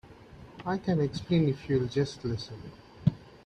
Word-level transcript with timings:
I 0.65 0.79
can 0.79 0.99
explain 0.99 1.47
if 1.47 1.69
you'll 1.69 1.85
just 1.85 2.25
listen. 2.25 2.71